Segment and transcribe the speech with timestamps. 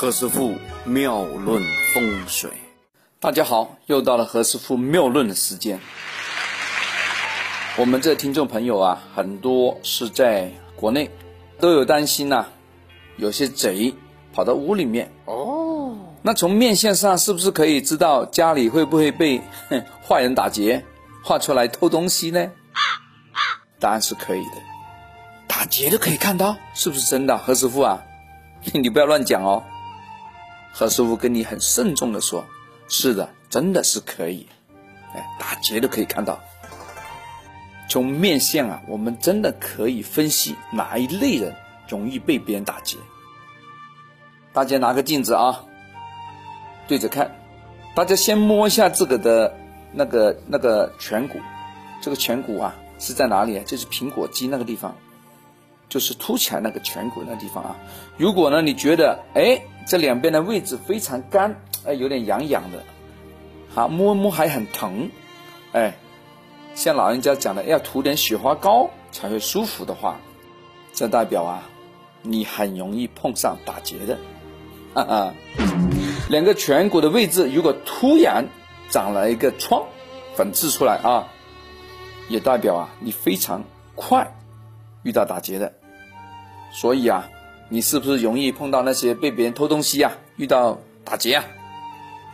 [0.00, 0.54] 何师傅
[0.84, 2.50] 妙论风水，
[3.20, 5.78] 大家好，又到了何师傅妙论的时间。
[7.76, 11.10] 我们这听众朋友啊，很多是在国内，
[11.58, 12.46] 都有担心呐、
[13.18, 13.94] 有些贼
[14.32, 15.94] 跑到屋里面哦。
[16.22, 20.82] 那从面相上是不是可以知道家里会不会被哼坏人打劫，
[21.22, 22.50] 画出来偷东西呢？
[23.78, 24.62] 答案是可以的，
[25.46, 27.36] 打劫都可以看到，是不是真的？
[27.36, 28.02] 何师傅啊，
[28.72, 29.62] 你不要乱讲哦。
[30.72, 32.44] 何师傅跟你很慎重的说
[32.88, 34.46] ：“是的，真的是可以，
[35.14, 36.40] 哎，打劫都可以看到。
[37.88, 41.54] 从面相啊，我们真的可以分析哪一类人
[41.88, 42.96] 容易被别人打劫。
[44.52, 45.64] 大家拿个镜子啊，
[46.86, 47.36] 对着看。
[47.94, 49.56] 大家先摸一下自个的
[49.92, 51.40] 那个那个颧骨，
[52.00, 53.64] 这个颧骨啊是在哪里啊？
[53.66, 54.96] 就是苹果肌那个地方。”
[55.88, 57.76] 就是凸起来那个颧骨那地方啊。
[58.16, 62.84] 如果呢，你觉得哎这两边的位置非常干，哎有点痒痒的，
[63.74, 65.10] 好摸摸还很疼，
[65.72, 65.96] 哎，
[66.76, 70.20] 像老人家讲的要涂点雪花膏才会舒服的话，
[70.92, 71.68] 这代表啊
[72.22, 74.16] 你很容易碰上打劫的。
[74.94, 75.34] 哈哈，
[76.28, 78.46] 两个颧骨的位置如果突然
[78.90, 79.84] 长了一个疮，
[80.36, 81.26] 粉刺出来啊，
[82.28, 83.64] 也代表啊你非常
[83.96, 84.36] 快
[85.02, 85.72] 遇到打劫的。
[86.72, 87.28] 所以啊，
[87.72, 90.12] 你是不是容易碰到那些被别人偷东西啊？
[90.36, 91.44] 遇到打劫啊？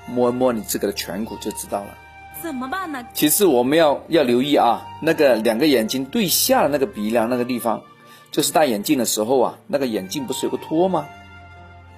[0.08, 1.98] 摸一摸你自个的颧骨就知道了。
[2.42, 3.04] 怎么办呢？
[3.12, 7.82] 其次我们要要留意啊，那个两个眼睛对下的那个鼻梁那个地方，
[8.30, 11.06] 就是戴眼镜的时候啊，那个眼镜不是有个托吗？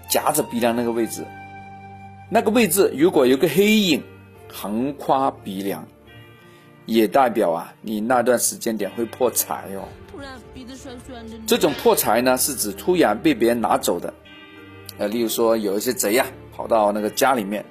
[0.09, 1.25] 夹着鼻梁那个位置，
[2.31, 4.03] 那个位置如果有个黑影
[4.53, 5.87] 横跨鼻梁，
[6.89, 9.87] 也代表啊，你那段时间点会破财哦。
[11.47, 14.13] 这种破财呢，是指突然被别人拿走的。
[14.97, 17.63] 呃，例如说有一些贼呀、跑到那个家里面，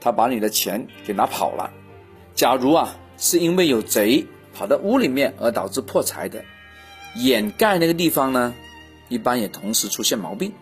[0.00, 1.68] 他把你的钱给拿跑了。
[2.32, 6.44] 假如啊，是因为有贼跑到屋里面而导致破财的，
[7.16, 8.54] 掩盖那个地方呢，
[9.08, 10.52] 一般也同时出现毛病。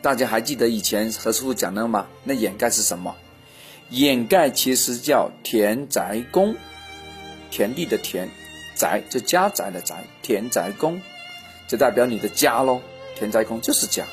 [0.00, 2.06] 大家还记得以前何师傅讲的吗？
[2.22, 3.16] 那掩盖是什么？
[3.90, 6.54] 掩盖其实叫田宅宫，
[7.50, 8.28] 田地的田，
[8.74, 11.00] 宅就家宅的宅，田宅宫，
[11.66, 12.80] 就代表你的家喽。
[13.16, 14.04] 田宅宫就是家，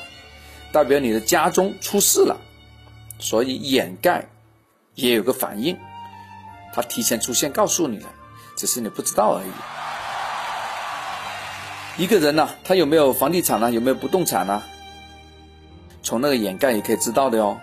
[0.72, 2.36] 代表你的家中出事了，
[3.18, 4.26] 所以掩盖
[4.94, 5.78] 也有个反应，
[6.74, 8.12] 它提前出现告诉你了，
[8.56, 9.50] 只是你不知道而已。
[12.02, 14.62] 一个人呢、他有没有房地产呢、有没有不动产呢、
[16.02, 17.60] 从那个掩盖也可以知道的哦。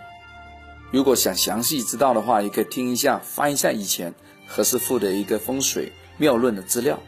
[0.92, 4.14] 如果想详细知道的话，也可以听一下、翻一下以前
[4.48, 7.00] 何师傅的一个风水妙论的资料。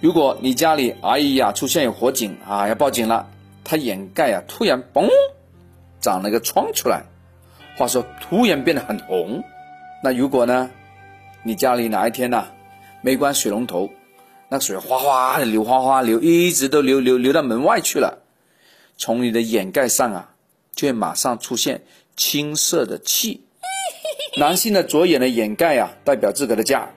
[0.00, 3.28] 如果你家里哎呀出现有火警啊，要报警了，
[3.64, 5.08] 它掩盖啊突然嘣
[6.00, 7.04] 长了个疮出来，
[7.76, 9.42] 话说突然变得很红。
[10.02, 10.70] 那如果呢，
[11.42, 12.48] 你家里哪一天呐、
[13.02, 13.90] 没关水龙头，
[14.48, 18.22] 那水哗哗的流，哗哗流，一直都流流流到门外去了，
[18.96, 20.34] 从你的掩盖上啊，
[20.74, 21.82] 就会马上出现
[22.16, 23.44] 青色的气。
[24.40, 26.88] 男性的左眼的掩盖啊，代表自个的家，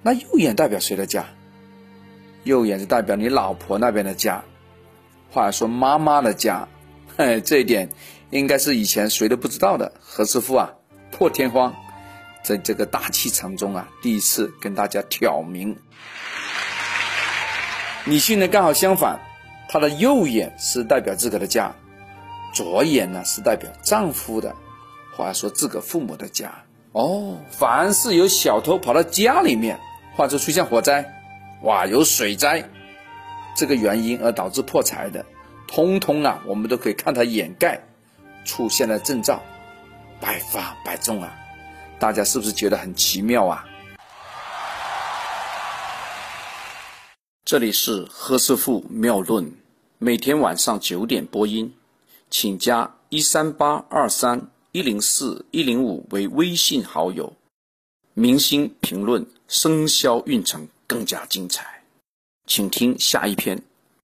[0.00, 1.26] 那右眼代表谁的家？
[2.44, 4.44] 右眼是代表你老婆那边的家，
[5.32, 6.68] 或者说妈妈的家。
[7.16, 7.88] 嘿， 这一点
[8.30, 9.92] 应该是以前谁都不知道的。
[10.00, 10.72] 何师傅啊，
[11.10, 11.74] 破天荒
[12.44, 15.76] 在这个大气层中啊，第一次跟大家挑明。
[18.04, 19.18] 女性呢刚好相反，
[19.68, 21.74] 她的右眼是代表自个的家，
[22.54, 24.54] 左眼呢是代表丈夫的，
[25.16, 26.52] 或者说自个父母的家。
[26.92, 29.78] 哦，凡是有小偷跑到家里面，
[30.14, 31.04] 或者出现火灾，
[31.62, 32.68] 哇，有水灾，
[33.56, 35.24] 这个原因而导致破财的，
[35.66, 37.82] 通通啊，我们都可以看它掩盖
[38.44, 39.42] 出现了征兆，
[40.20, 41.34] 百发百中啊！
[41.98, 43.64] 大家是不是觉得很奇妙啊？
[47.44, 49.52] 这里是何师傅妙论，
[49.98, 51.74] 每天晚上九点播音，
[52.30, 57.32] 请加一三八二三一零四一零五为微信好友。
[58.12, 61.82] 明星评论生肖运程更加精彩，
[62.44, 63.58] 请听下一篇。